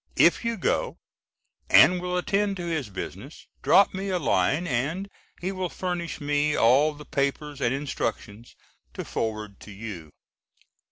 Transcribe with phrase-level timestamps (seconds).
[0.17, 0.97] If you go,
[1.69, 5.07] and will attend to his business, drop me a line and
[5.39, 8.55] he will furnish me all the papers, and instructions,
[8.95, 10.09] to forward to you.